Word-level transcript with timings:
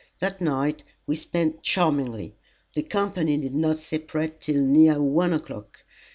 That 0.17 0.41
night 0.41 0.83
we 1.05 1.15
spent 1.15 1.61
charmingly. 1.61 2.33
The 2.73 2.81
company 2.81 3.37
did 3.37 3.53
not 3.53 3.77
separate 3.77 4.41
till 4.41 4.59
near 4.63 4.99
one 4.99 5.31
o'clock. 5.31 5.83